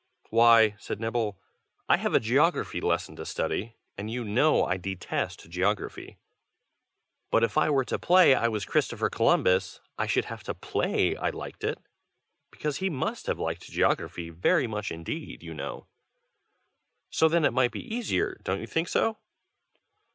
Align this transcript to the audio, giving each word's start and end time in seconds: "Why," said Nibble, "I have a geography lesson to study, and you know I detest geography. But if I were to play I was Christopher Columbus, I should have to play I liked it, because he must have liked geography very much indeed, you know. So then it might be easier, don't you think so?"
"Why," 0.31 0.75
said 0.79 0.99
Nibble, 0.99 1.37
"I 1.87 1.97
have 1.97 2.15
a 2.15 2.19
geography 2.19 2.81
lesson 2.81 3.15
to 3.17 3.23
study, 3.27 3.75
and 3.99 4.09
you 4.09 4.23
know 4.25 4.65
I 4.65 4.77
detest 4.77 5.47
geography. 5.47 6.17
But 7.29 7.43
if 7.43 7.55
I 7.55 7.69
were 7.69 7.85
to 7.85 7.99
play 7.99 8.33
I 8.33 8.47
was 8.47 8.65
Christopher 8.65 9.11
Columbus, 9.11 9.79
I 9.99 10.07
should 10.07 10.25
have 10.25 10.41
to 10.45 10.55
play 10.55 11.15
I 11.15 11.29
liked 11.29 11.63
it, 11.63 11.77
because 12.49 12.77
he 12.77 12.89
must 12.89 13.27
have 13.27 13.37
liked 13.37 13.69
geography 13.69 14.31
very 14.31 14.65
much 14.65 14.89
indeed, 14.91 15.43
you 15.43 15.53
know. 15.53 15.85
So 17.11 17.29
then 17.29 17.45
it 17.45 17.53
might 17.53 17.71
be 17.71 17.83
easier, 17.95 18.41
don't 18.43 18.59
you 18.59 18.65
think 18.65 18.87
so?" 18.87 19.19